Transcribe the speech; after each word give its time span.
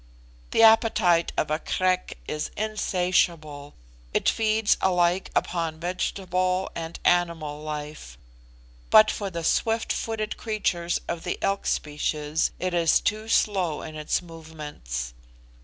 The 0.49 0.63
appetite 0.63 1.31
of 1.37 1.51
a 1.51 1.59
Krek 1.59 2.13
is 2.27 2.49
insatiable 2.57 3.75
it 4.15 4.27
feeds 4.27 4.75
alike 4.81 5.29
upon 5.35 5.79
vegetable 5.79 6.71
and 6.73 6.99
animal 7.05 7.61
life; 7.61 8.17
but 8.89 9.11
for 9.11 9.29
the 9.29 9.43
swift 9.43 9.93
footed 9.93 10.37
creatures 10.37 10.99
of 11.07 11.23
the 11.23 11.37
elk 11.43 11.67
species 11.67 12.49
it 12.57 12.73
is 12.73 12.99
too 12.99 13.27
slow 13.29 13.83
in 13.83 13.93
its 13.95 14.23
movements. 14.23 15.13